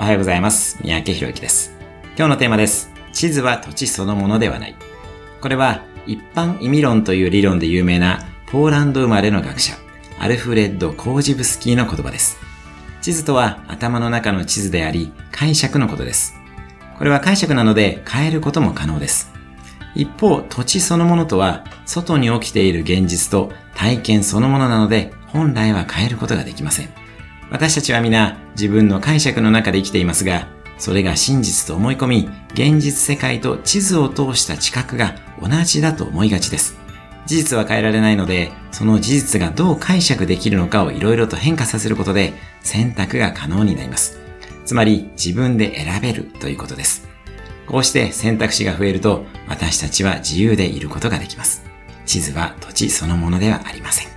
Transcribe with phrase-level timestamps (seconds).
[0.00, 0.78] おはようございます。
[0.80, 1.76] 三宅博之です。
[2.16, 2.88] 今日のテーマです。
[3.12, 4.76] 地図は土地そのものではない。
[5.40, 9.74] これは一般意味論という理論で有名なポーランド生まれの学者、
[10.20, 12.38] アルフレッド・コージブスキーの言葉です。
[13.02, 16.36] 地図とは頭の中の地図であり、解釈のことです。
[16.96, 19.32] これは解釈なので変えることも可能です。
[19.96, 27.07] 一方、土地そのものとは、外に起きている現実と体験そのものなので、本来は変えることができません。
[27.50, 36.76] 私たちは皆、自分の解釈の中で生きていますが、それが真実と思い込み、現実世界と地図を通した知覚が同じだと思いがちです。
[37.26, 44.18] 事実は変えられないので、その事実がどう解釈できるのかをいろいろと変化させることで、選択が可能になります。
[44.66, 47.08] つまり、自分で選べるということです。
[47.66, 51.64] こうして選択肢が増えると、私たちは自由でいることができます。
[52.04, 54.07] 地図は土地そのものではありません。